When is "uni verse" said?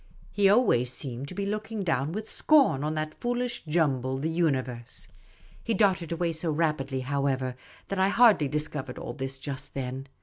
4.31-5.09